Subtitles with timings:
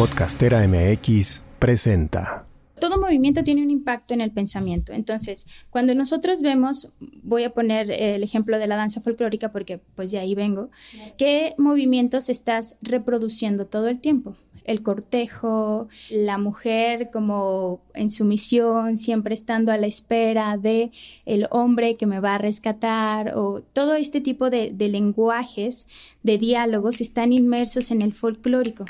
[0.00, 2.46] Podcastera MX presenta.
[2.80, 4.94] Todo movimiento tiene un impacto en el pensamiento.
[4.94, 6.88] Entonces, cuando nosotros vemos,
[7.22, 10.70] voy a poner el ejemplo de la danza folclórica porque pues de ahí vengo,
[11.18, 14.36] ¿qué movimientos estás reproduciendo todo el tiempo?
[14.64, 20.92] el cortejo, la mujer como en sumisión, siempre estando a la espera de
[21.26, 25.88] el hombre que me va a rescatar o todo este tipo de, de lenguajes,
[26.22, 28.84] de diálogos están inmersos en el folclórico.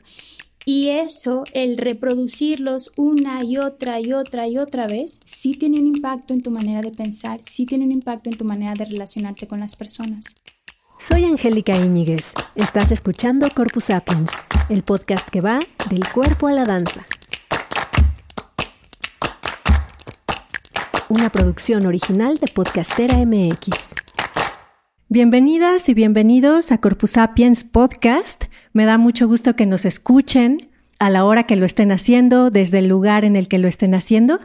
[0.67, 5.87] Y eso, el reproducirlos una y otra y otra y otra vez, sí tiene un
[5.87, 9.47] impacto en tu manera de pensar, sí tiene un impacto en tu manera de relacionarte
[9.47, 10.37] con las personas.
[10.99, 12.35] Soy Angélica Íñiguez.
[12.57, 14.31] Estás escuchando Corpus Sapiens,
[14.69, 17.07] el podcast que va del cuerpo a la danza.
[21.09, 23.95] Una producción original de Podcastera MX.
[25.13, 28.45] Bienvenidas y bienvenidos a Corpus Sapiens Podcast.
[28.73, 30.69] Me da mucho gusto que nos escuchen
[31.01, 33.95] a la hora que lo estén haciendo, desde el lugar en el que lo estén
[33.95, 34.39] haciendo.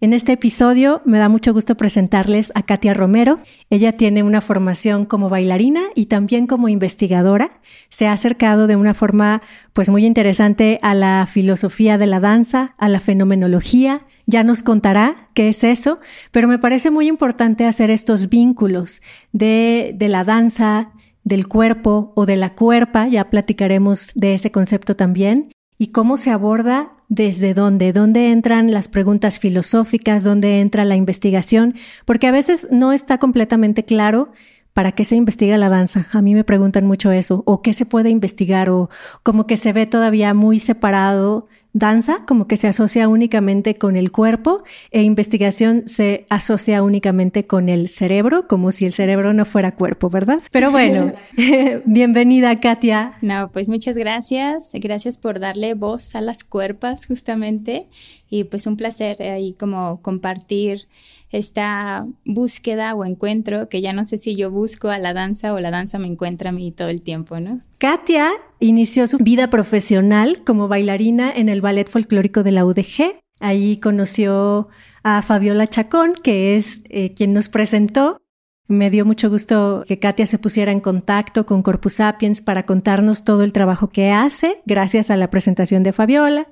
[0.00, 3.38] En este episodio me da mucho gusto presentarles a Katia Romero.
[3.70, 7.60] Ella tiene una formación como bailarina y también como investigadora.
[7.90, 9.40] Se ha acercado de una forma
[9.72, 14.02] pues muy interesante a la filosofía de la danza, a la fenomenología.
[14.26, 16.00] Ya nos contará qué es eso,
[16.32, 20.90] pero me parece muy importante hacer estos vínculos de, de la danza,
[21.22, 26.30] del cuerpo o de la cuerpa, ya platicaremos de ese concepto también, y cómo se
[26.30, 32.68] aborda desde dónde, dónde entran las preguntas filosóficas, dónde entra la investigación, porque a veces
[32.70, 34.30] no está completamente claro
[34.74, 36.06] para qué se investiga la danza.
[36.12, 38.90] A mí me preguntan mucho eso, o qué se puede investigar, o
[39.22, 44.10] como que se ve todavía muy separado danza como que se asocia únicamente con el
[44.10, 49.74] cuerpo e investigación se asocia únicamente con el cerebro, como si el cerebro no fuera
[49.74, 50.40] cuerpo, ¿verdad?
[50.50, 51.12] Pero bueno,
[51.84, 53.14] bienvenida Katia.
[53.22, 54.70] No, pues muchas gracias.
[54.74, 57.86] Gracias por darle voz a las cuerpas justamente
[58.28, 60.88] y pues un placer ahí como compartir
[61.30, 65.60] esta búsqueda o encuentro que ya no sé si yo busco a la danza o
[65.60, 67.60] la danza me encuentra a mí todo el tiempo, ¿no?
[67.78, 73.20] Katia inició su vida profesional como bailarina en el Ballet Folclórico de la UDG.
[73.40, 74.68] Ahí conoció
[75.02, 78.20] a Fabiola Chacón, que es eh, quien nos presentó.
[78.68, 83.24] Me dio mucho gusto que Katia se pusiera en contacto con Corpus Sapiens para contarnos
[83.24, 86.46] todo el trabajo que hace, gracias a la presentación de Fabiola.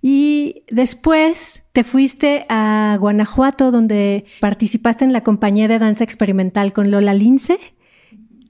[0.00, 6.92] Y después te fuiste a Guanajuato, donde participaste en la compañía de danza experimental con
[6.92, 7.58] Lola Lince.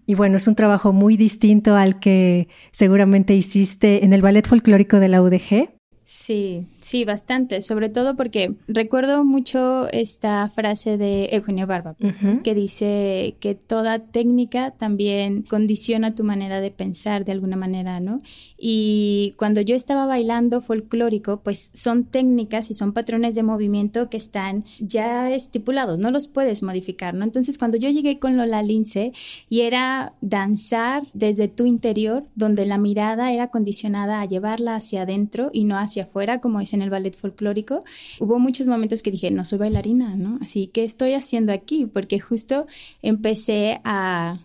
[0.06, 5.00] Y bueno, es un trabajo muy distinto al que seguramente hiciste en el ballet folclórico
[5.00, 5.70] de la UDG.
[6.04, 11.96] Sí, sí, bastante, sobre todo porque recuerdo mucho esta frase de Eugenio Barba,
[12.44, 18.20] que dice que toda técnica también condiciona tu manera de pensar de alguna manera, ¿no?
[18.56, 24.16] Y cuando yo estaba bailando folclórico, pues son técnicas y son patrones de movimiento que
[24.16, 27.24] están ya estipulados, no los puedes modificar, ¿no?
[27.24, 29.12] Entonces, cuando yo llegué con Lola Lince
[29.48, 35.50] y era danzar desde tu interior, donde la mirada era condicionada a llevarla hacia adentro
[35.52, 37.82] y no hacia afuera, como es en el ballet folclórico,
[38.20, 40.38] hubo muchos momentos que dije, no soy bailarina, ¿no?
[40.40, 42.66] Así que estoy haciendo aquí, porque justo
[43.02, 44.38] empecé a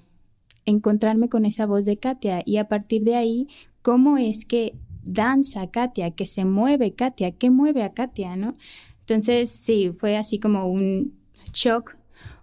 [0.65, 3.47] encontrarme con esa voz de Katia y a partir de ahí,
[3.81, 8.53] ¿cómo es que danza Katia, que se mueve Katia, qué mueve a Katia, ¿no?
[9.01, 11.13] Entonces, sí, fue así como un
[11.53, 11.95] shock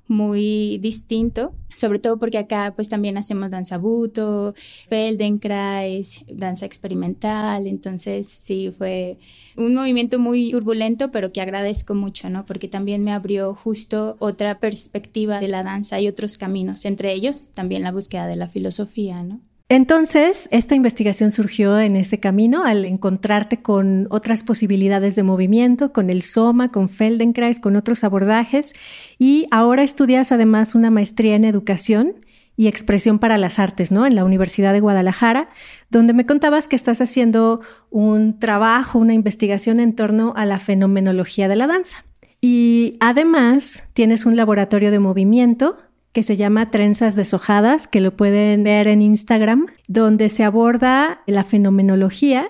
[0.09, 4.55] muy distinto, sobre todo porque acá pues también hacemos danza buto,
[4.89, 9.19] Feldenkrais, danza experimental, entonces sí fue
[9.57, 12.47] un movimiento muy turbulento, pero que agradezco mucho, ¿no?
[12.47, 17.51] Porque también me abrió justo otra perspectiva de la danza y otros caminos, entre ellos
[17.55, 19.41] también la búsqueda de la filosofía, ¿no?
[19.71, 26.09] Entonces, esta investigación surgió en ese camino al encontrarte con otras posibilidades de movimiento, con
[26.09, 28.73] el Soma, con Feldenkrais, con otros abordajes,
[29.19, 32.15] y ahora estudias además una maestría en educación
[32.57, 34.07] y expresión para las artes, ¿no?
[34.07, 35.51] En la Universidad de Guadalajara,
[35.91, 37.61] donde me contabas que estás haciendo
[37.91, 42.05] un trabajo, una investigación en torno a la fenomenología de la danza.
[42.41, 45.77] Y además tienes un laboratorio de movimiento
[46.19, 51.45] que se llama Trenzas deshojadas, que lo pueden ver en Instagram, donde se aborda la
[51.45, 52.49] fenomenología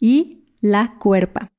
[0.00, 1.52] y la cuerpa.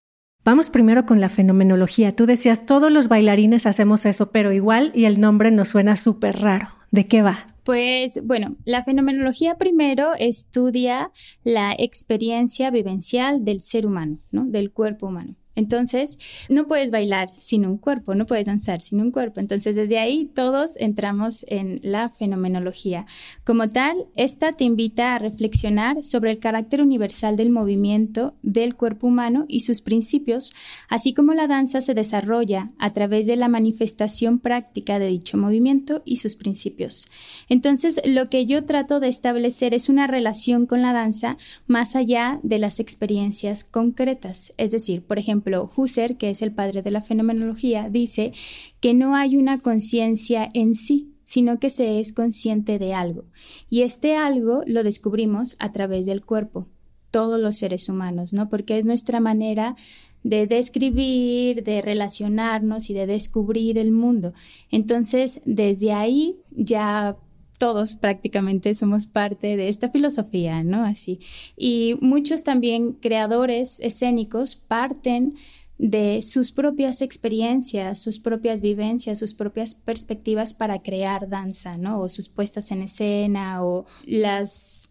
[0.44, 2.16] Vamos primero con la fenomenología.
[2.16, 6.40] Tú decías, todos los bailarines hacemos eso, pero igual y el nombre nos suena súper
[6.40, 6.70] raro.
[6.90, 7.40] ¿De qué va?
[7.64, 11.12] Pues bueno, la fenomenología primero estudia
[11.44, 14.46] la experiencia vivencial del ser humano, ¿no?
[14.46, 15.36] Del cuerpo humano.
[15.56, 16.18] Entonces,
[16.50, 19.40] no puedes bailar sin un cuerpo, no puedes danzar sin un cuerpo.
[19.40, 23.06] Entonces, desde ahí todos entramos en la fenomenología.
[23.44, 29.08] Como tal, esta te invita a reflexionar sobre el carácter universal del movimiento del cuerpo
[29.08, 30.54] humano y sus principios,
[30.90, 36.02] así como la danza se desarrolla a través de la manifestación práctica de dicho movimiento
[36.06, 37.08] y sus principios.
[37.50, 42.40] Entonces, lo que yo trato de establecer es una relación con la danza más allá
[42.44, 44.54] de las experiencias concretas.
[44.58, 45.43] Es decir, por ejemplo,
[45.76, 48.34] Husserl, que es el padre de la fenomenología, dice
[48.80, 53.26] que no hay una conciencia en sí, sino que se es consciente de algo.
[53.70, 56.68] Y este algo lo descubrimos a través del cuerpo,
[57.12, 58.50] todos los seres humanos, ¿no?
[58.50, 59.76] Porque es nuestra manera
[60.24, 64.34] de describir, de relacionarnos y de descubrir el mundo.
[64.72, 67.18] Entonces, desde ahí ya
[67.64, 70.84] todos prácticamente somos parte de esta filosofía, ¿no?
[70.84, 71.22] Así.
[71.56, 75.36] Y muchos también creadores escénicos parten
[75.78, 82.02] de sus propias experiencias, sus propias vivencias, sus propias perspectivas para crear danza, ¿no?
[82.02, 84.90] O sus puestas en escena o las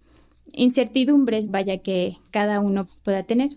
[0.53, 3.51] incertidumbres, vaya, que cada uno pueda tener.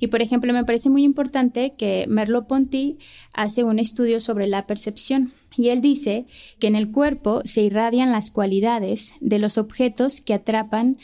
[0.00, 2.96] Y por ejemplo, me parece muy importante que Merleau-Ponty
[3.34, 6.26] hace un estudio sobre la percepción y él dice
[6.58, 10.96] que en el cuerpo se irradian las cualidades de los objetos que atrapan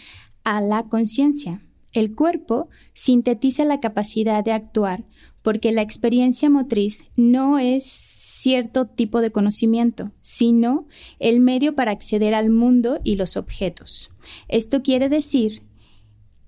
[0.45, 1.63] a la conciencia.
[1.93, 5.05] El cuerpo sintetiza la capacidad de actuar
[5.43, 10.87] porque la experiencia motriz no es cierto tipo de conocimiento, sino
[11.19, 14.11] el medio para acceder al mundo y los objetos.
[14.49, 15.63] Esto quiere decir,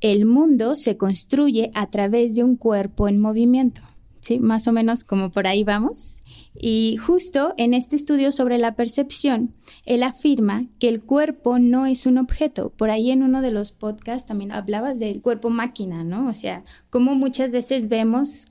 [0.01, 3.81] el mundo se construye a través de un cuerpo en movimiento.
[4.21, 4.39] ¿Sí?
[4.39, 6.17] Más o menos como por ahí vamos.
[6.55, 9.55] Y justo en este estudio sobre la percepción,
[9.87, 12.71] él afirma que el cuerpo no es un objeto.
[12.71, 16.29] Por ahí en uno de los podcasts también hablabas del cuerpo máquina, ¿no?
[16.29, 18.47] O sea, como muchas veces vemos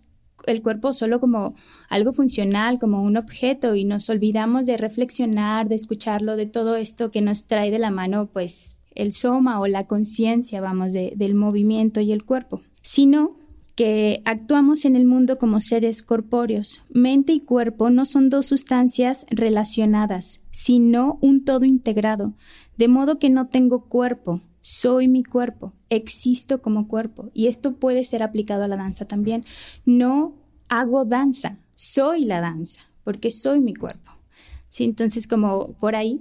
[0.46, 1.54] el cuerpo solo como
[1.90, 7.12] algo funcional, como un objeto y nos olvidamos de reflexionar, de escucharlo, de todo esto
[7.12, 12.00] que nos trae de la mano, pues el soma o la conciencia, vamos, del movimiento
[12.02, 13.38] y el cuerpo, sino
[13.80, 16.84] que actuamos en el mundo como seres corpóreos.
[16.90, 22.34] Mente y cuerpo no son dos sustancias relacionadas, sino un todo integrado,
[22.76, 27.32] de modo que no tengo cuerpo, soy mi cuerpo, existo como cuerpo.
[27.34, 29.46] Y esto puede ser aplicado a la danza también.
[29.86, 30.34] No
[30.68, 34.12] hago danza, soy la danza, porque soy mi cuerpo.
[34.68, 34.84] ¿Sí?
[34.84, 36.20] Entonces, como por ahí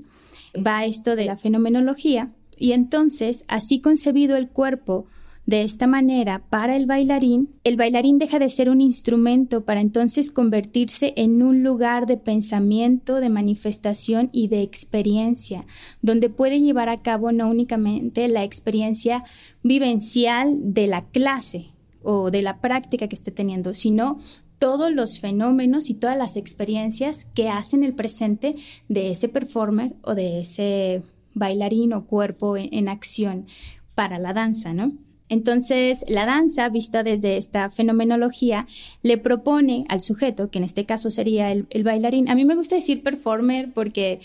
[0.55, 2.31] va esto de la fenomenología.
[2.57, 5.07] Y entonces, así concebido el cuerpo
[5.49, 10.31] de esta manera, para el bailarín, el bailarín deja de ser un instrumento para entonces
[10.31, 15.65] convertirse en un lugar de pensamiento, de manifestación y de experiencia,
[16.03, 19.25] donde puede llevar a cabo no únicamente la experiencia
[19.63, 21.71] vivencial de la clase
[22.03, 24.19] o de la práctica que esté teniendo, sino
[24.59, 28.55] todos los fenómenos y todas las experiencias que hacen el presente
[28.91, 31.01] de ese performer o de ese
[31.33, 33.47] bailarín o cuerpo en, en acción
[33.95, 34.93] para la danza, ¿no?
[35.29, 38.67] Entonces, la danza, vista desde esta fenomenología,
[39.03, 42.75] le propone al sujeto, que en este caso sería el, bailarín, a mí me gusta
[42.77, 44.21] decir performer porque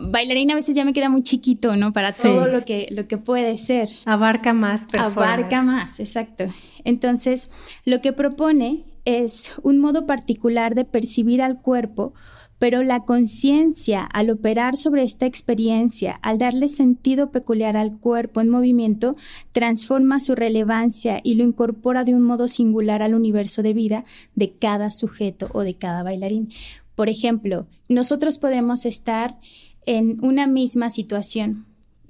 [0.00, 1.92] bailarín a veces ya me queda muy chiquito, ¿no?
[1.92, 3.88] Para todo lo que, lo que puede ser.
[4.04, 5.28] Abarca más performer.
[5.28, 6.44] Abarca más, exacto.
[6.84, 7.50] Entonces,
[7.84, 12.12] lo que propone es un modo particular de percibir al cuerpo
[12.58, 18.48] pero la conciencia, al operar sobre esta experiencia, al darle sentido peculiar al cuerpo en
[18.48, 19.16] movimiento,
[19.52, 24.52] transforma su relevancia y lo incorpora de un modo singular al universo de vida de
[24.52, 26.50] cada sujeto o de cada bailarín.
[26.94, 29.38] Por ejemplo, nosotros podemos estar
[29.84, 31.66] en una misma situación,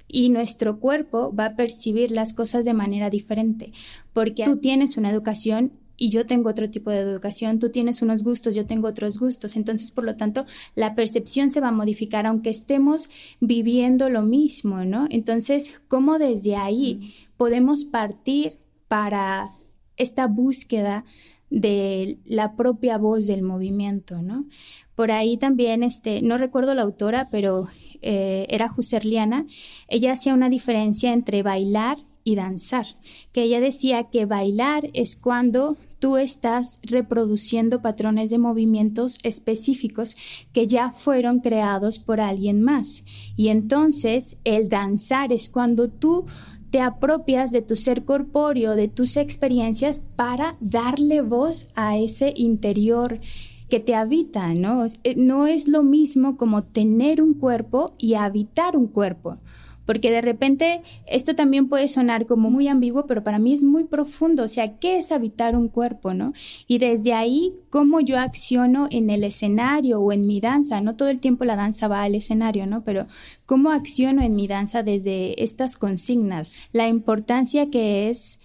[0.08, 3.72] y nuestro cuerpo va a percibir las cosas de manera diferente,
[4.12, 8.22] porque tú tienes una educación y yo tengo otro tipo de educación, tú tienes unos
[8.22, 9.56] gustos, yo tengo otros gustos.
[9.56, 13.10] Entonces, por lo tanto, la percepción se va a modificar aunque estemos
[13.40, 15.06] viviendo lo mismo, ¿no?
[15.10, 19.48] Entonces, ¿cómo desde ahí podemos partir para
[19.96, 21.04] esta búsqueda
[21.50, 24.46] de la propia voz del movimiento, ¿no?
[24.94, 27.68] Por ahí también, este, no recuerdo la autora, pero
[28.02, 29.46] eh, era Husserliana,
[29.88, 32.86] ella hacía una diferencia entre bailar y danzar,
[33.30, 40.16] que ella decía que bailar es cuando tú estás reproduciendo patrones de movimientos específicos
[40.52, 43.04] que ya fueron creados por alguien más.
[43.36, 46.26] Y entonces el danzar es cuando tú
[46.70, 53.20] te apropias de tu ser corpóreo, de tus experiencias para darle voz a ese interior
[53.68, 54.84] que te habita, ¿no?
[55.16, 59.38] No es lo mismo como tener un cuerpo y habitar un cuerpo
[59.86, 63.84] porque de repente esto también puede sonar como muy ambiguo, pero para mí es muy
[63.84, 66.34] profundo, o sea, ¿qué es habitar un cuerpo, no?
[66.66, 70.80] Y desde ahí, ¿cómo yo acciono en el escenario o en mi danza?
[70.80, 72.82] No todo el tiempo la danza va al escenario, ¿no?
[72.82, 73.06] Pero
[73.46, 76.52] ¿cómo acciono en mi danza desde estas consignas?
[76.72, 78.38] La importancia que es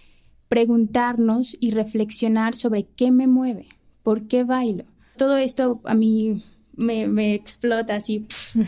[0.48, 3.66] preguntarnos y reflexionar sobre qué me mueve,
[4.02, 4.84] por qué bailo.
[5.16, 6.42] Todo esto a mí
[6.76, 8.26] me, explota así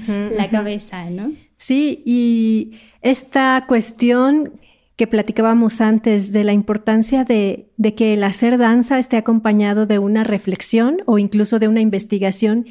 [0.09, 1.33] la cabeza, ¿no?
[1.57, 4.61] Sí, y esta cuestión
[4.97, 9.99] que platicábamos antes de la importancia de, de, que el hacer danza esté acompañado de
[9.99, 12.67] una reflexión o incluso de una investigación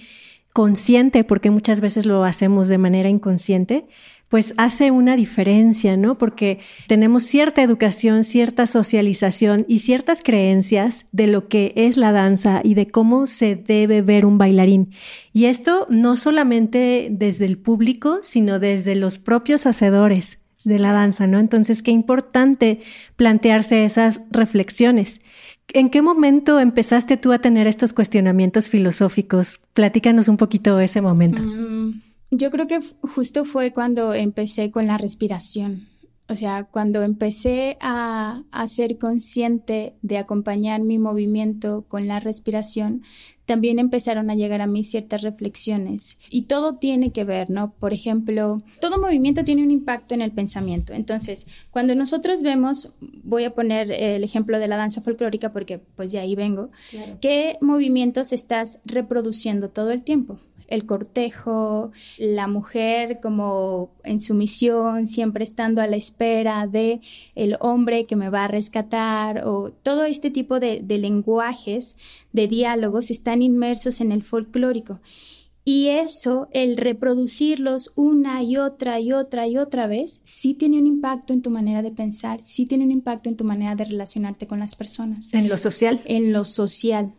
[0.54, 3.86] consciente, porque muchas veces lo hacemos de manera inconsciente,
[4.30, 6.18] pues hace una diferencia, ¿no?
[6.18, 12.62] Porque tenemos cierta educación, cierta socialización y ciertas creencias de lo que es la danza
[12.64, 14.92] y de cómo se debe ver un bailarín.
[15.34, 21.28] Y esto no solamente desde el público, sino desde los propios hacedores de la danza,
[21.28, 21.40] ¿no?
[21.40, 22.80] Entonces, qué importante
[23.16, 25.22] plantearse esas reflexiones.
[25.70, 29.60] ¿En qué momento empezaste tú a tener estos cuestionamientos filosóficos?
[29.74, 31.42] Platícanos un poquito ese momento.
[31.42, 32.02] Mm,
[32.32, 35.88] yo creo que justo fue cuando empecé con la respiración.
[36.30, 43.04] O sea, cuando empecé a, ser consciente de acompañar mi movimiento con la respiración,
[43.46, 46.18] también empezaron a llegar a mí ciertas reflexiones.
[46.30, 47.74] Y todo tiene que ver, ¿no?
[47.74, 50.94] Por ejemplo, todo movimiento tiene un impacto en el pensamiento.
[50.94, 52.92] Entonces, cuando nosotros vemos,
[53.24, 56.70] voy a poner el ejemplo de la danza folclórica porque pues de ahí vengo,
[57.22, 60.40] ¿qué movimientos estás reproduciendo todo el tiempo?
[60.68, 67.02] El cortejo, la mujer como en sumisión, siempre estando a la espera de
[67.36, 71.98] el hombre que me va a rescatar o todo este tipo de, de lenguajes,
[72.32, 75.00] de diálogos están inmersos en el folclórico.
[75.66, 80.88] Y eso, el reproducirlos una y otra y otra y otra vez, sí tiene un
[80.88, 84.46] impacto en tu manera de pensar, sí tiene un impacto en tu manera de relacionarte
[84.46, 85.34] con las personas.
[85.34, 86.02] En lo social.
[86.04, 87.14] En lo social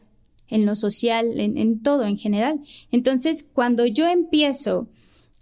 [0.54, 2.60] en lo social, en, todo en general.
[2.92, 4.86] Entonces, cuando yo empiezo,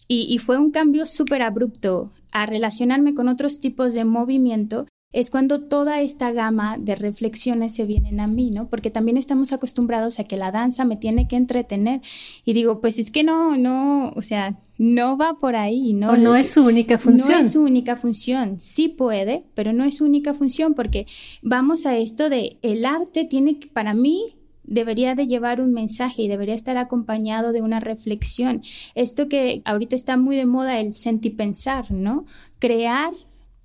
[0.09, 5.61] y, fue un cambio súper abrupto, a relacionarme con otros tipos de movimiento, es cuando
[5.61, 8.69] toda esta gama de reflexiones se vienen a mí, ¿no?
[8.69, 12.01] Porque también estamos acostumbrados a que la danza me tiene que entretener.
[12.47, 16.13] Y digo, pues es que no, no, o sea, no va por ahí, ¿no?
[16.13, 17.33] O no es su única función.
[17.33, 18.59] No es su única función.
[18.59, 21.07] Sí puede, pero no es su única función porque
[21.43, 24.37] vamos a esto de el arte tiene para mí,
[24.73, 28.63] debería de llevar un mensaje y debería estar acompañado de una reflexión.
[28.95, 32.25] Esto que ahorita está muy de moda, el sentipensar, ¿no?
[32.59, 33.13] Crear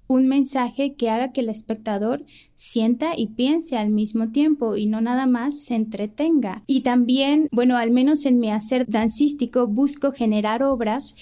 [0.08, 2.24] un mensaje que haga que el espectador
[2.56, 6.64] sienta y piense al mismo tiempo y no nada más se entretenga.
[6.66, 11.16] Y también, bueno, al menos en mi hacer dancístico busco generar obras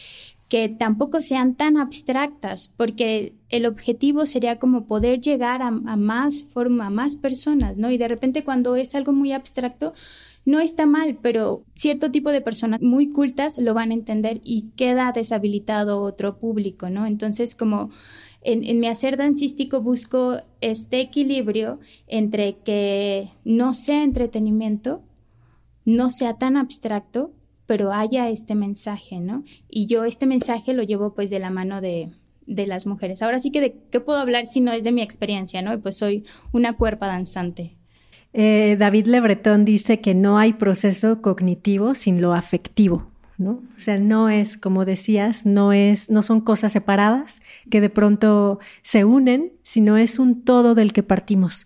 [0.49, 6.87] que tampoco sean tan abstractas, porque el objetivo sería como poder llegar a, más forma,
[6.87, 7.89] a más personas, ¿no?
[7.89, 9.93] Y de repente cuando es algo muy abstracto,
[10.45, 14.69] no está mal, pero cierto tipo de personas muy cultas lo van a entender y
[14.75, 17.07] queda deshabilitado otro público, ¿no?
[17.07, 17.89] Entonces, como
[18.41, 25.01] en, en, mi hacer dancístico busco este equilibrio entre que no sea entretenimiento,
[25.83, 27.31] no sea tan abstracto,
[27.65, 29.43] pero haya este mensaje, ¿no?
[29.69, 32.09] Y yo este mensaje lo llevo pues de la mano de,
[32.45, 33.21] de las mujeres.
[33.21, 35.79] Ahora sí que de qué puedo hablar si no es de mi experiencia, ¿no?
[35.79, 37.75] Pues soy una cuerpa danzante.
[38.33, 43.07] Eh, David Lebretón dice que no hay proceso cognitivo sin lo afectivo,
[43.37, 43.61] ¿no?
[43.75, 48.59] O sea, no es, como decías, no es, no son cosas separadas que de pronto
[48.81, 51.65] se unen, sino es un todo del que partimos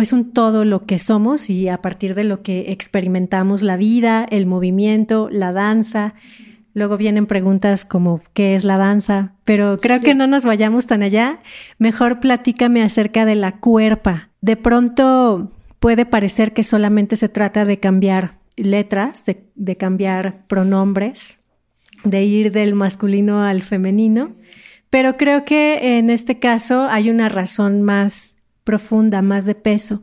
[0.00, 4.26] es un todo lo que somos y a partir de lo que experimentamos la vida,
[4.30, 6.14] el movimiento, la danza.
[6.74, 9.32] Luego vienen preguntas como ¿qué es la danza?
[9.44, 11.40] Pero creo que no nos vayamos tan allá.
[11.78, 14.30] Mejor platícame acerca de la cuerpa.
[14.40, 21.38] De pronto puede parecer que solamente se trata de cambiar letras, de, de cambiar pronombres,
[22.04, 24.32] de ir del masculino al femenino,
[24.90, 28.37] pero creo que en este caso hay una razón más
[28.68, 30.02] profunda, más de peso.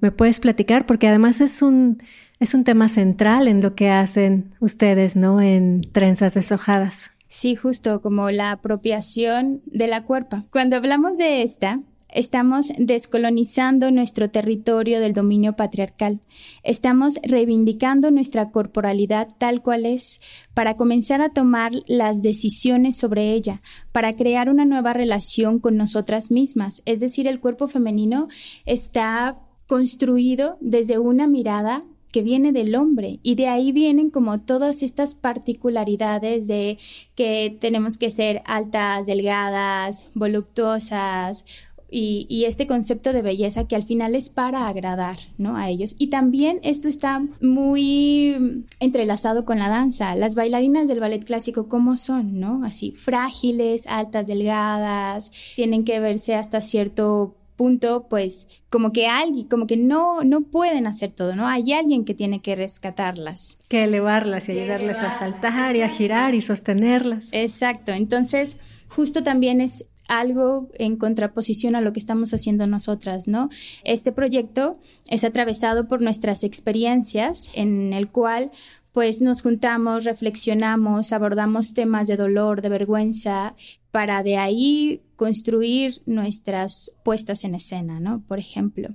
[0.00, 0.86] ¿Me puedes platicar?
[0.86, 2.02] Porque además es un,
[2.40, 5.40] es un tema central en lo que hacen ustedes, ¿no?
[5.40, 7.12] En trenzas deshojadas.
[7.28, 10.46] Sí, justo como la apropiación de la cuerpa.
[10.50, 11.78] Cuando hablamos de esta,
[12.12, 16.20] Estamos descolonizando nuestro territorio del dominio patriarcal.
[16.62, 20.20] Estamos reivindicando nuestra corporalidad tal cual es
[20.52, 26.30] para comenzar a tomar las decisiones sobre ella, para crear una nueva relación con nosotras
[26.30, 26.82] mismas.
[26.84, 28.28] Es decir, el cuerpo femenino
[28.66, 31.80] está construido desde una mirada
[32.12, 36.76] que viene del hombre y de ahí vienen como todas estas particularidades de
[37.14, 41.46] que tenemos que ser altas, delgadas, voluptuosas
[41.92, 45.56] y, este concepto de belleza que al final es para agradar, ¿no?
[45.56, 45.94] A ellos.
[45.98, 50.14] Y también esto está muy entrelazado con la danza.
[50.16, 52.64] Las bailarinas del ballet clásico, ¿cómo son, no?
[52.64, 59.66] Así, frágiles, altas, delgadas, tienen que verse hasta cierto punto, pues como que alguien, como
[59.66, 61.46] que no, no pueden hacer todo, ¿no?
[61.46, 63.58] Hay alguien que tiene que rescatarlas.
[63.68, 67.28] Que elevarlas y ayudarles a saltar y a girar y sostenerlas.
[67.32, 68.56] Exacto, entonces
[68.88, 69.86] justo también es
[70.18, 73.48] algo en contraposición a lo que estamos haciendo nosotras, ¿no?
[73.84, 74.78] Este proyecto
[75.08, 78.50] es atravesado por nuestras experiencias en el cual
[78.92, 83.54] pues nos juntamos, reflexionamos, abordamos temas de dolor, de vergüenza,
[83.90, 88.24] para de ahí construir nuestras puestas en escena, ¿no?
[88.26, 88.88] Por ejemplo.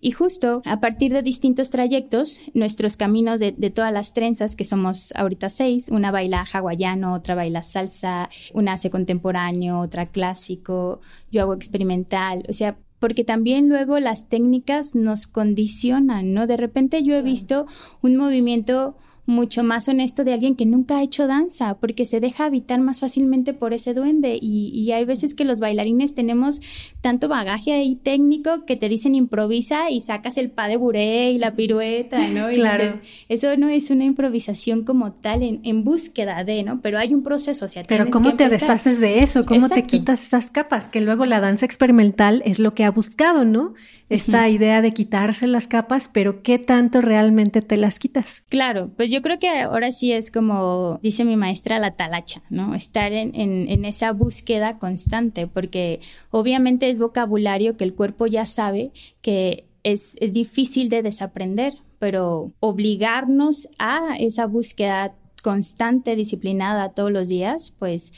[0.00, 5.12] Y justo a partir de distintos trayectos, nuestros caminos de, todas las trenzas, que somos
[5.14, 11.54] ahorita seis, una baila hawaiano, otra baila salsa, una hace contemporáneo, otra clásico, yo hago
[11.54, 16.48] experimental, o sea, porque también luego las técnicas nos condicionan, ¿no?
[16.48, 17.66] De repente yo he visto
[18.02, 18.96] un movimiento
[19.28, 23.00] mucho más honesto de alguien que nunca ha hecho danza, porque se deja habitar más
[23.00, 24.38] fácilmente por ese duende.
[24.40, 26.62] Y, hay veces que los bailarines tenemos
[27.02, 31.38] tanto bagaje ahí técnico que te dicen improvisa y sacas el pa de buré y
[31.38, 32.50] la pirueta, ¿no?
[32.50, 32.94] Y claro.
[33.28, 36.80] eso no es una improvisación como tal en, búsqueda de, ¿no?
[36.80, 39.44] Pero hay un proceso, o sea, Pero ¿cómo te deshaces de eso?
[39.44, 40.88] ¿Cómo te quitas esas capas?
[40.88, 43.74] Que luego la danza experimental es lo que ha buscado, ¿no?
[44.08, 48.42] Esta idea de quitarse las capas, pero ¿qué tanto realmente te las quitas?
[48.48, 52.40] Claro, pues yo yo creo que ahora sí es como dice mi maestra, la talacha,
[52.50, 52.76] ¿no?
[52.76, 55.98] Estar en, en, esa búsqueda constante, porque
[56.30, 62.52] obviamente es vocabulario que el cuerpo ya sabe que es, es difícil de desaprender, pero
[62.60, 68.12] obligarnos a esa búsqueda constante, disciplinada todos los días, pues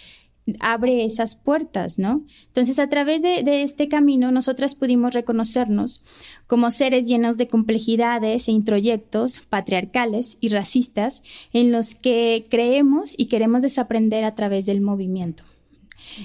[0.60, 2.24] abre esas puertas, ¿no?
[2.46, 6.02] Entonces, a través de, este camino, nosotras pudimos reconocernos
[6.46, 13.26] como seres llenos de complejidades e introyectos patriarcales y racistas en los que creemos y
[13.26, 15.44] queremos desaprender a través del movimiento.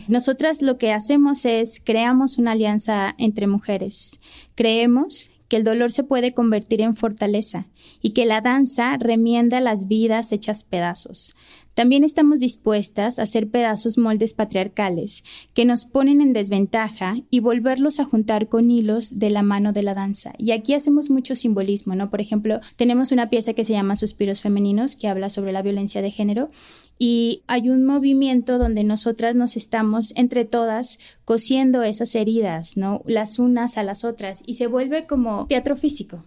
[0.08, 4.20] Nosotras lo que hacemos es creamos una alianza entre mujeres.
[4.56, 7.68] Creemos que el dolor se puede convertir en fortaleza
[8.06, 11.36] y que la danza remienda las vidas hechas pedazos.
[11.74, 15.24] También estamos dispuestas a hacer pedazos moldes patriarcales
[15.56, 19.82] que nos ponen en desventaja y volverlos a juntar con hilos de la mano de
[19.82, 20.36] la danza.
[20.38, 22.12] Y aquí hacemos mucho simbolismo, ¿no?
[22.12, 26.04] Por ejemplo, tenemos una pieza que se llama Suspiros Femeninos, que habla sobre la violencia
[26.04, 26.52] de género,
[27.00, 33.02] y hay un movimiento donde nosotras nos estamos entre todas cosiendo esas heridas, ¿no?
[33.08, 36.24] Las unas a las otras, y se vuelve como teatro físico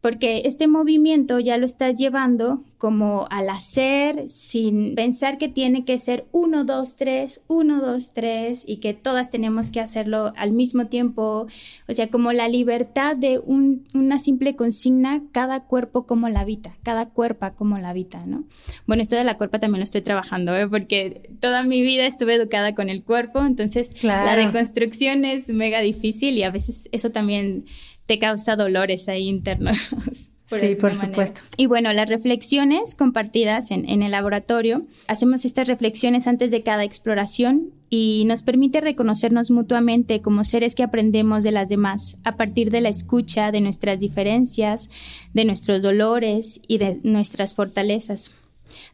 [0.00, 5.98] porque este movimiento ya lo estás llevando como al hacer sin pensar que tiene que
[5.98, 10.86] ser uno, dos, tres, uno, dos, tres y que todas tenemos que hacerlo al mismo
[10.86, 11.48] tiempo,
[11.88, 17.06] o sea, como la libertad de una simple consigna, cada cuerpo como la habita, cada
[17.06, 18.44] cuerpo como la habita, ¿no?
[18.86, 20.68] Bueno, esto de la cuerpa también lo estoy trabajando, ¿eh?
[20.68, 26.38] porque toda mi vida estuve educada con el cuerpo, entonces la deconstrucción es mega difícil
[26.38, 27.64] y a veces eso también
[28.08, 29.76] te causa dolores ahí internos.
[30.46, 31.42] sí, por supuesto.
[31.58, 36.84] Y bueno, las reflexiones compartidas en, en, el laboratorio, hacemos estas reflexiones antes de cada
[36.84, 42.70] exploración y nos permite reconocernos mutuamente como seres que aprendemos de las demás a partir
[42.70, 44.88] de la escucha de nuestras diferencias,
[45.34, 48.32] de nuestros dolores y de nuestras fortalezas.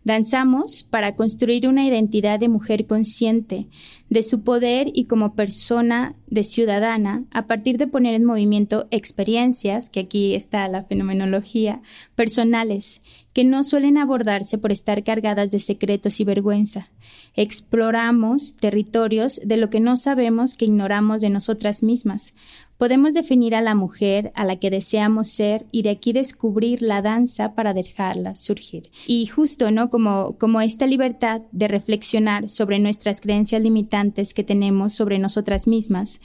[0.04, 3.66] Danzamos para construir una identidad de mujer consciente
[4.10, 9.90] de su poder y como persona de ciudadana a partir de poner en movimiento experiencias,
[9.90, 11.80] que aquí está la fenomenología,
[12.14, 16.90] personales, que no suelen abordarse por estar cargadas de secretos y vergüenza.
[17.34, 22.34] Exploramos territorios de lo que no sabemos que ignoramos de nosotras mismas,
[22.78, 27.02] Podemos definir a la mujer a la que deseamos ser y de aquí descubrir la
[27.02, 28.90] danza para dejarla surgir.
[29.06, 29.90] Y justo, ¿no?
[29.90, 36.20] Como, como esta libertad de reflexionar sobre nuestras creencias limitantes que tenemos sobre nosotras mismas,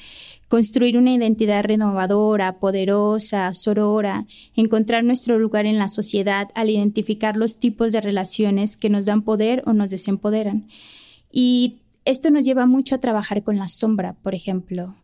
[0.47, 7.59] construir una identidad renovadora, poderosa, sorora, encontrar nuestro lugar en la sociedad al identificar los
[7.59, 10.67] tipos de relaciones que nos dan poder o nos desempoderan.
[11.31, 11.77] Y
[12.09, 14.95] esto nos lleva mucho a trabajar con la sombra, por ejemplo,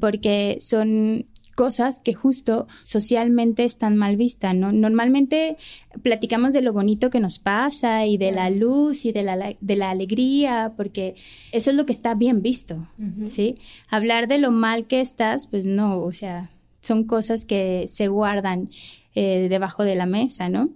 [0.00, 4.72] porque son cosas que justo socialmente están mal vistas, ¿no?
[4.72, 5.56] Normalmente
[6.02, 9.76] platicamos de lo bonito que nos pasa y de la luz y de la, de
[9.76, 11.14] la alegría, porque
[11.52, 12.88] eso es lo que está bien visto,
[13.24, 13.58] ¿sí?
[13.88, 16.50] Hablar de lo mal que estás, pues no, o sea,
[16.80, 18.68] son cosas que se guardan
[19.14, 20.70] eh, debajo de la mesa, ¿no?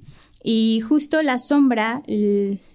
[0.44, 2.02] Y justo la sombra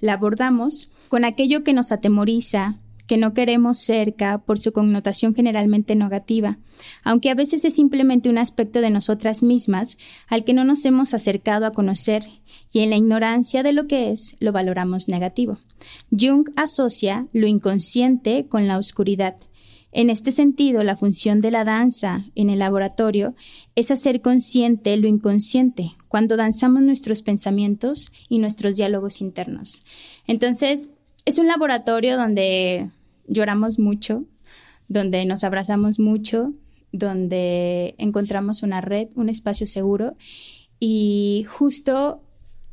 [0.02, 5.96] la abordamos con aquello que nos atemoriza, que no queremos cerca por su connotación generalmente
[5.96, 6.58] negativa,
[7.04, 11.14] aunque a veces es simplemente un aspecto de nosotras mismas al que no nos hemos
[11.14, 12.24] acercado a conocer
[12.72, 15.58] y en la ignorancia de lo que es lo valoramos negativo.
[16.12, 19.36] Jung asocia lo inconsciente con la oscuridad.
[19.96, 23.36] En este sentido, la función de la danza en el laboratorio
[23.76, 29.84] es hacer consciente lo inconsciente cuando danzamos nuestros pensamientos y nuestros diálogos internos.
[30.26, 30.90] Entonces,
[31.26, 32.90] es un laboratorio donde
[33.28, 34.26] lloramos mucho,
[34.88, 36.54] donde nos abrazamos mucho,
[36.92, 40.16] donde encontramos una red, un espacio seguro.
[40.80, 42.22] Y justo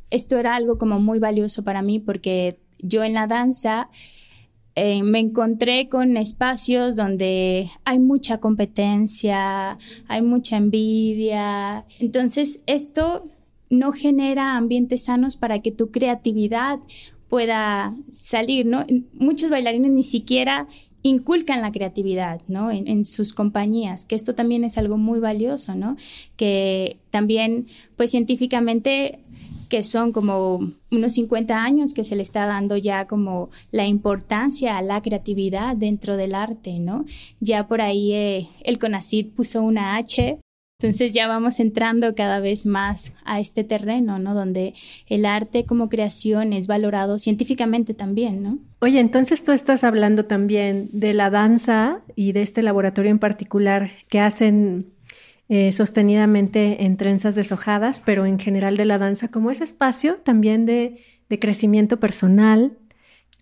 [0.09, 3.89] esto era algo como muy valioso para mí porque yo en la danza
[4.75, 11.85] eh, me encontré con espacios donde hay mucha competencia, hay mucha envidia.
[11.99, 13.23] Entonces esto
[13.69, 16.79] no genera ambientes sanos para que tu creatividad
[17.31, 18.85] pueda salir, ¿no?
[19.13, 20.67] Muchos bailarines ni siquiera
[21.01, 22.69] inculcan la creatividad, ¿no?
[22.71, 25.95] En, sus compañías, que esto también es algo muy valioso, ¿no?
[26.35, 29.19] Que también, pues científicamente,
[29.69, 34.77] que son como unos 50 años que se le está dando ya como la importancia
[34.77, 37.05] a la creatividad dentro del arte, ¿no?
[37.39, 40.37] Ya por ahí eh, el CONACYT puso una H
[40.81, 44.33] entonces ya vamos entrando cada vez más a este terreno, ¿no?
[44.33, 44.73] Donde
[45.05, 48.57] el arte como creación es valorado científicamente también, ¿no?
[48.79, 53.91] Oye, entonces tú estás hablando también de la danza y de este laboratorio en particular
[54.09, 54.87] que hacen
[55.49, 60.65] eh, sostenidamente en trenzas deshojadas, pero en general de la danza como ese espacio también
[60.65, 60.97] de,
[61.29, 62.77] de crecimiento personal,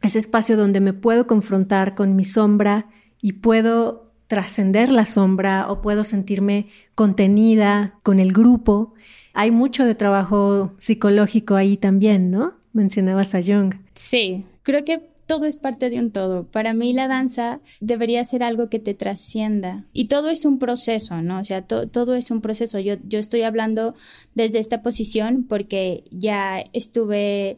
[0.02, 2.88] ese espacio donde me puedo confrontar con mi sombra
[3.22, 8.94] y puedo trascender la sombra o puedo sentirme contenida con el grupo.
[9.34, 12.54] Hay mucho de trabajo psicológico ahí también, ¿no?
[12.72, 13.74] Mencionabas a Jung.
[13.96, 16.44] Sí, creo que todo es parte de un todo.
[16.44, 19.86] Para mí la danza debería ser algo que te trascienda.
[19.94, 21.40] Y todo es un proceso, ¿no?
[21.40, 22.78] O sea, todo es un proceso.
[22.80, 23.96] Yo, yo estoy hablando
[24.36, 27.58] desde esta posición porque ya estuve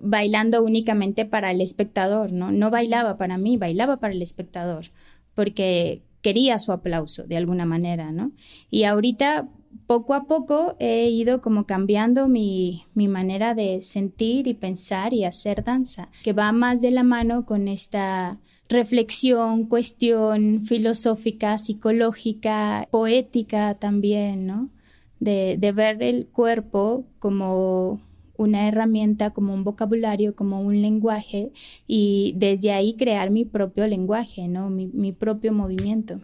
[0.00, 2.52] bailando únicamente para el espectador, ¿no?
[2.52, 4.86] No bailaba para mí, bailaba para el espectador
[5.34, 8.32] porque quería su aplauso de alguna manera, ¿no?
[8.70, 9.48] Y ahorita,
[9.86, 15.24] poco a poco, he ido como cambiando mi, mi manera de sentir y pensar y
[15.24, 18.38] hacer danza, que va más de la mano con esta
[18.70, 24.70] reflexión, cuestión filosófica, psicológica, poética también, ¿no?
[25.20, 28.00] De, de ver el cuerpo como
[28.36, 31.50] una herramienta, como un vocabulario, como un lenguaje
[31.86, 34.70] y desde ahí crear mi propio lenguaje, ¿no?
[34.70, 36.20] Mi, propio movimiento.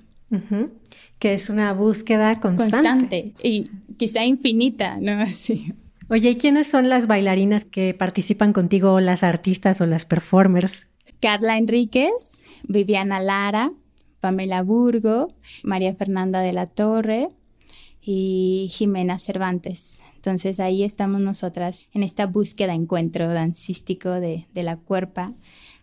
[1.18, 2.72] Que es una búsqueda constante.
[2.72, 5.12] Constante y quizá infinita, ¿no?
[5.22, 5.72] Así.
[6.08, 10.88] Oye, ¿y quiénes son las bailarinas que participan contigo, las artistas o las performers?
[11.20, 13.70] Carla Enríquez, Viviana Lara,
[14.20, 15.28] Pamela Burgo,
[15.62, 17.28] María Fernanda de la Torre
[18.02, 20.02] y Jimena Cervantes.
[20.20, 25.32] Entonces ahí estamos nosotras en esta búsqueda, encuentro dancístico de, de la cuerpa,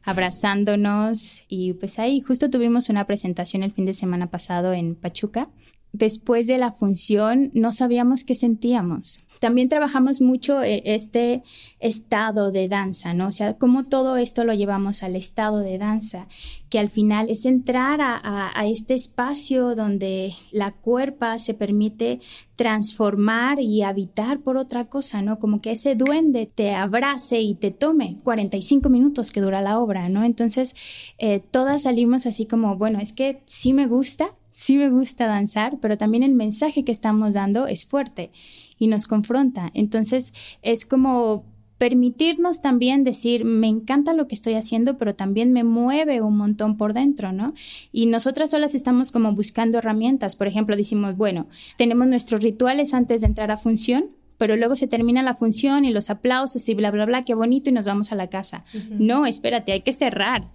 [0.04, 5.50] abrazándonos y pues ahí justo tuvimos una presentación el fin de semana pasado en Pachuca.
[5.92, 9.22] Después de la función no sabíamos qué sentíamos.
[9.40, 11.44] También trabajamos mucho eh, este
[11.80, 13.28] estado de danza, ¿no?
[13.28, 16.28] O sea, cómo todo esto lo llevamos al estado de danza,
[16.70, 22.20] que al final es entrar a, este espacio donde la cuerpa se permite
[22.56, 25.40] transformar y habitar por otra cosa, ¿no?
[25.40, 30.10] Como que ese duende te abrace y te tome 45 minutos que dura la obra,
[30.10, 30.24] ¿no?
[30.24, 30.76] Entonces,
[31.18, 35.78] eh, todas salimos así como, bueno, es que sí me gusta, sí me gusta danzar,
[35.80, 38.32] pero también el mensaje que estamos dando es fuerte
[38.78, 39.72] y nos confronta.
[39.74, 41.46] Entonces es como
[41.78, 46.76] permitirnos también decir, me encanta lo que estoy haciendo, pero también me mueve un montón
[46.76, 47.54] por dentro, ¿no?
[47.92, 50.36] Y nosotras solas estamos como buscando herramientas.
[50.36, 54.88] Por ejemplo, decimos, bueno, tenemos nuestros rituales antes de entrar a función, pero luego se
[54.88, 58.12] termina la función y los aplausos y bla, bla, bla, qué bonito y nos vamos
[58.12, 58.64] a la casa.
[58.90, 60.48] No, espérate, hay que cerrar,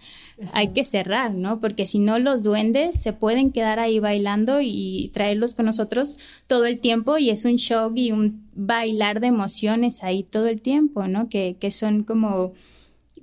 [0.52, 1.60] hay que cerrar, ¿no?
[1.60, 6.66] Porque si no, los duendes se pueden quedar ahí bailando y traerlos con nosotros todo
[6.66, 11.08] el tiempo y es un shock y un bailar de emociones ahí todo el tiempo,
[11.08, 11.28] ¿no?
[11.28, 12.52] Que, que son como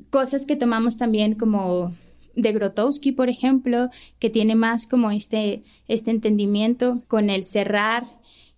[0.10, 1.94] cosas que tomamos también como
[2.36, 8.04] de Grotowski, por ejemplo, que tiene más como este, este entendimiento con el cerrar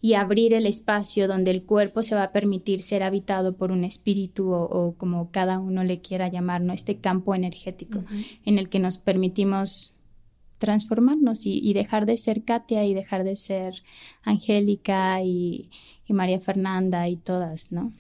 [0.02, 3.84] y abrir el espacio donde el cuerpo se va a permitir ser habitado por un
[3.84, 6.74] espíritu o, como cada uno le quiera llamar, ¿no?
[6.74, 8.04] este campo energético
[8.44, 9.96] en el que nos permitimos
[10.58, 13.82] transformarnos y, dejar de ser Katia y dejar de ser
[14.24, 15.70] Angélica y,
[16.08, 17.92] y María Fernanda y todas, ¿no?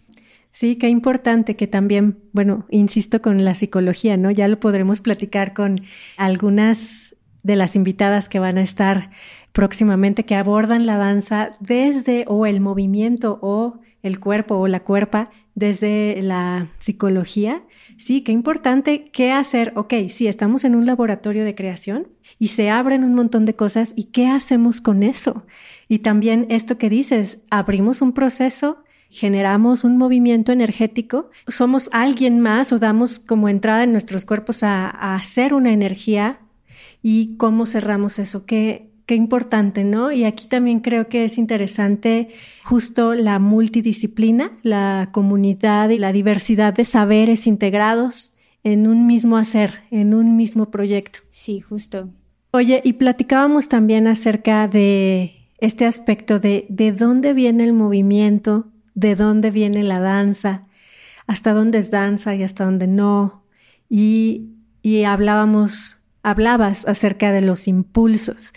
[0.51, 4.31] Sí, qué importante que también, bueno, insisto con la psicología, ¿no?
[4.31, 5.81] Ya lo podremos platicar con
[6.17, 9.09] algunas de las invitadas que van a estar
[9.51, 15.29] próximamente que abordan la danza desde o el movimiento o el cuerpo o la cuerpa
[15.55, 17.63] desde la psicología.
[17.97, 19.73] Sí, qué importante, qué hacer.
[19.75, 22.07] Ok, sí, estamos en un laboratorio de creación
[22.39, 25.45] y se abren un montón de cosas y qué hacemos con eso.
[25.87, 32.71] Y también esto que dices, abrimos un proceso generamos un movimiento energético, somos alguien más
[32.71, 36.39] o damos como entrada en nuestros cuerpos a, hacer una energía
[37.03, 40.11] y cómo cerramos eso, qué, qué importante, ¿no?
[40.11, 42.29] Y aquí también creo que es interesante
[42.63, 49.81] justo la multidisciplina, la comunidad y la diversidad de saberes integrados en un mismo hacer,
[49.91, 51.19] en un mismo proyecto.
[51.29, 52.09] Sí, justo.
[52.51, 59.15] Oye, y platicábamos también acerca de este aspecto de de dónde viene el movimiento, de
[59.15, 60.67] dónde viene la danza,
[61.27, 63.43] hasta dónde es danza y hasta dónde no.
[63.89, 64.49] Y,
[64.81, 68.53] y hablábamos, hablabas acerca de los impulsos.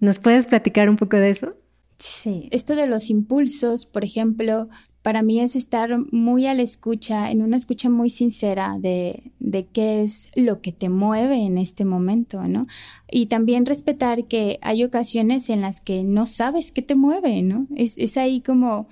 [0.00, 1.54] ¿Nos puedes platicar un poco de eso?
[1.96, 4.68] Sí, esto de los impulsos, por ejemplo,
[5.02, 9.66] para mí es estar muy a la escucha, en una escucha muy sincera de, de,
[9.66, 12.66] qué es lo que te mueve en este momento, ¿no?
[13.10, 17.66] Y también respetar que hay ocasiones en las que no sabes qué te mueve, ¿no?
[17.74, 18.88] Es, es ahí como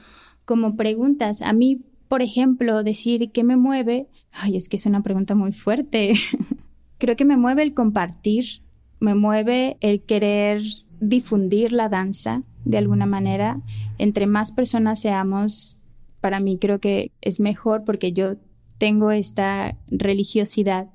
[0.47, 1.43] como preguntas.
[1.43, 5.53] A mí, por ejemplo, decir qué me mueve, ay, es que es una pregunta muy
[5.53, 6.15] fuerte.
[6.99, 8.63] Creo que me mueve el compartir,
[9.01, 10.63] me mueve el querer
[11.01, 13.61] difundir la danza de alguna manera.
[13.99, 15.79] Entre más personas seamos,
[16.21, 18.37] para mí creo que es mejor porque yo
[18.79, 20.89] tengo esta religiosidad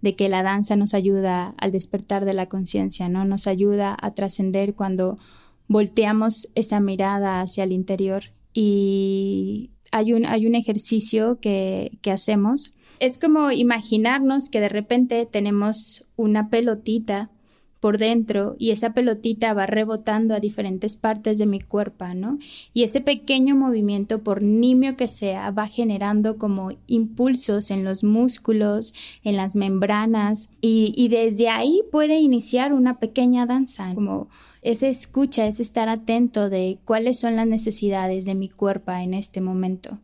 [0.00, 3.24] de que la danza nos ayuda al despertar de la conciencia, ¿no?
[3.24, 5.16] Nos ayuda a trascender cuando
[5.66, 12.74] volteamos esa mirada hacia el interior y hay un, hay un ejercicio que, que hacemos.
[13.00, 17.30] Es como imaginarnos que de repente tenemos una pelotita
[17.80, 22.38] por dentro y esa pelotita va rebotando a diferentes partes de mi cuerpo, ¿no?
[22.72, 28.94] Y ese pequeño movimiento, por nimio que sea, va generando como impulsos en los músculos,
[29.22, 34.28] en las membranas y, desde ahí puede iniciar una pequeña danza, como
[34.60, 39.40] ese escucha, es estar atento de cuáles son las necesidades de mi cuerpo en este
[39.40, 39.98] momento.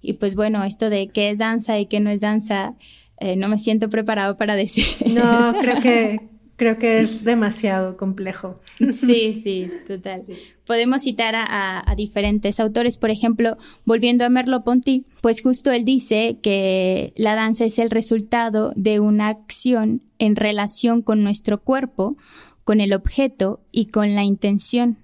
[0.00, 2.74] Y pues bueno, esto de qué es danza y qué no es danza,
[3.18, 4.86] eh, no me siento preparado para decir.
[5.14, 8.60] No, creo que creo que es demasiado complejo.
[8.92, 10.22] Sí, sí, total.
[10.66, 17.12] Podemos citar a, diferentes autores, por ejemplo, volviendo a Merleau-Ponty, pues justo él dice que
[17.16, 22.16] la danza es el resultado de una acción en relación con nuestro cuerpo,
[22.64, 24.96] con el objeto y con la intención.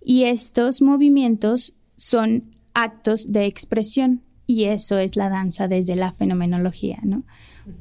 [0.00, 6.98] Y estos movimientos son actos de expresión y eso es la danza desde la fenomenología,
[7.02, 7.24] ¿no?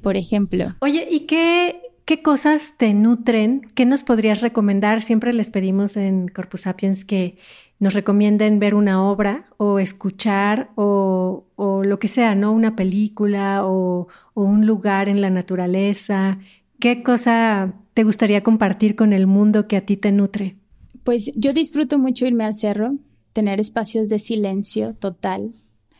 [0.01, 0.75] Por ejemplo.
[0.79, 3.61] Oye, ¿y qué ¿Qué cosas te nutren?
[3.73, 5.01] ¿Qué nos podrías recomendar?
[5.01, 7.37] Siempre les pedimos en Corpus Sapiens que
[7.79, 12.51] nos recomienden ver una obra o escuchar o, lo que sea, ¿no?
[12.51, 16.37] Una película o, un lugar en la naturaleza.
[16.81, 20.57] ¿Qué cosa te gustaría compartir con el mundo que a ti te nutre?
[21.05, 22.97] Pues yo disfruto mucho irme al cerro,
[23.31, 25.53] tener espacios de silencio total.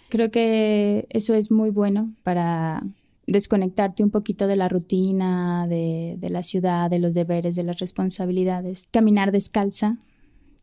[0.09, 2.83] Creo que eso es muy bueno para
[3.31, 8.87] desconectarte un poquito de la rutina, de, la ciudad, de los deberes, de las responsabilidades.
[8.91, 9.97] Caminar descalza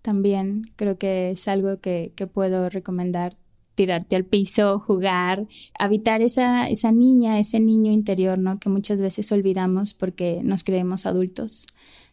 [0.02, 3.37] también creo que es algo que, puedo recomendar.
[3.74, 5.46] Tirarte al piso, jugar,
[5.78, 8.59] habitar esa, esa niña, ese niño interior, ¿no?
[8.59, 11.68] Que muchas veces olvidamos porque nos creemos adultos.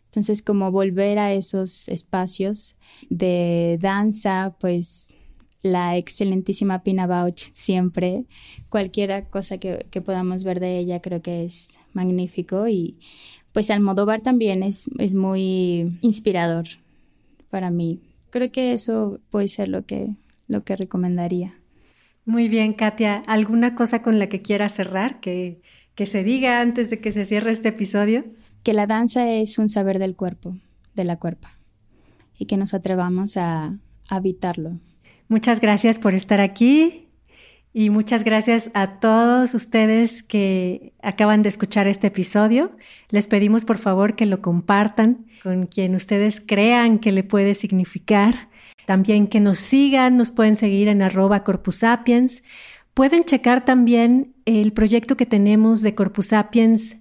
[0.05, 2.75] Entonces, como volver a esos espacios
[3.09, 5.14] de danza, pues
[5.61, 8.25] la excelentísima Pina Bauch siempre.
[8.69, 12.97] Cualquier cosa que, podamos ver de ella creo que es magnífico y
[13.51, 16.65] pues Almodóvar también es, es muy inspirador
[17.49, 18.01] para mí.
[18.29, 20.09] Creo que eso puede ser lo que,
[20.47, 21.55] lo que recomendaría.
[22.25, 23.23] Muy bien, Katia.
[23.27, 25.61] ¿Alguna cosa con la que quiera cerrar que,
[25.95, 28.25] que se diga antes de que se cierre este episodio?
[28.63, 30.57] Que la danza es un saber del cuerpo,
[30.95, 31.57] de la cuerpa,
[32.37, 33.77] y que nos atrevamos a
[34.09, 34.79] habitarlo.
[35.27, 37.07] Muchas gracias por estar aquí
[37.73, 42.71] y muchas gracias a todos ustedes que acaban de escuchar este episodio.
[43.09, 48.49] Les pedimos por favor que lo compartan con quien ustedes crean que le puede significar.
[48.85, 52.43] También que nos sigan, nos pueden seguir en arroba Corpus Sapiens.
[52.93, 56.97] Pueden checar también el proyecto que tenemos de Corpus Sapiens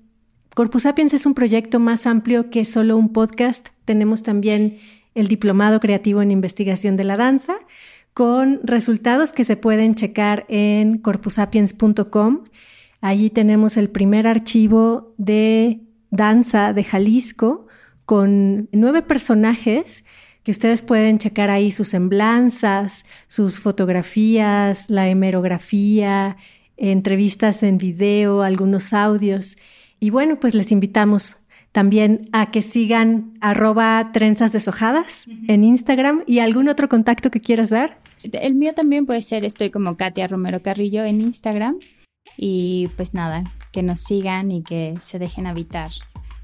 [0.55, 3.71] Corpus Sapiens es un proyecto más amplio que solo un podcast.
[3.85, 4.79] Tenemos también
[5.17, 7.57] el Diplomado Creativo en Investigación de la Danza,
[8.15, 12.45] con resultados que se pueden checar en corpusapiens.com.
[13.01, 17.67] Allí tenemos el primer archivo de danza de Jalisco
[18.07, 20.05] con nueve personajes
[20.45, 26.37] que ustedes pueden checar ahí sus semblanzas, sus fotografías, la hemerografía,
[26.77, 29.57] entrevistas en video, algunos audios.
[30.01, 31.39] Y bueno, pues les invitamos
[31.73, 37.71] también a que sigan arroba trenzas deshojadas en Instagram y algún otro contacto que quieras
[37.71, 38.04] dar.
[38.33, 41.79] El mío también puede ser, estoy como Katia Romero Carrillo en Instagram.
[42.37, 45.91] Y pues nada, que nos sigan y que se dejen habitar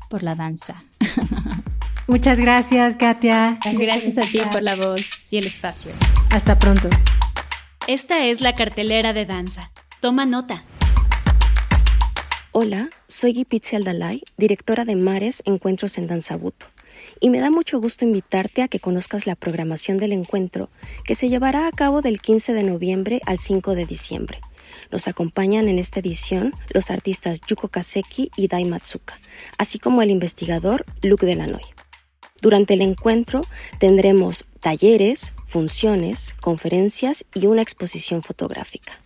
[0.08, 0.84] por la danza.
[2.06, 3.58] Muchas gracias, Katia.
[3.72, 5.92] Gracias a ti por la voz y el espacio.
[6.32, 6.88] Hasta pronto.
[7.86, 9.70] Esta es la cartelera de danza.
[10.00, 10.62] Toma nota.
[12.52, 16.66] Hola, soy Gipitzi Aldalay, directora de Mares Encuentros en Danzabuto,
[17.20, 20.68] y me da mucho gusto invitarte a que conozcas la programación del encuentro
[21.04, 24.40] que se llevará a cabo del 15 de noviembre al 5 de diciembre.
[24.90, 29.20] Nos acompañan en esta edición los artistas Yuko Kaseki y Dai Matsuka,
[29.58, 31.62] así como el investigador Luke Delanoy.
[32.40, 33.42] Durante el encuentro
[33.78, 38.98] tendremos talleres, funciones, conferencias y una exposición fotográfica.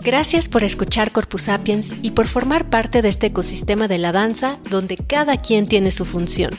[0.00, 4.58] Gracias por escuchar Corpus Sapiens y por formar parte de este ecosistema de la danza
[4.68, 6.50] donde cada quien tiene su función.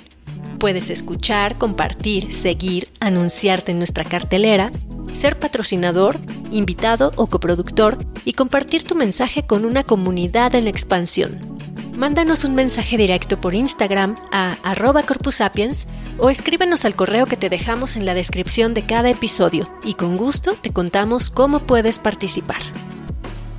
[0.60, 4.72] Puedes escuchar, compartir, seguir, anunciarte en nuestra cartelera,
[5.14, 6.18] ser patrocinador,
[6.52, 11.55] invitado o coproductor y compartir tu mensaje con una comunidad en expansión
[11.98, 17.50] mándanos un mensaje directo por Instagram a arroba corpusapiens o escríbenos al correo que te
[17.50, 22.62] dejamos en la descripción de cada episodio y con gusto te contamos cómo puedes participar.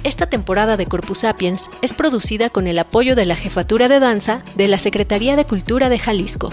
[0.05, 4.43] Esta temporada de Corpus Sapiens es producida con el apoyo de la Jefatura de Danza
[4.55, 6.51] de la Secretaría de Cultura de Jalisco.